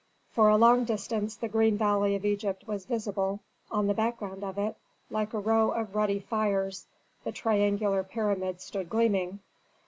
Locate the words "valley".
1.77-2.15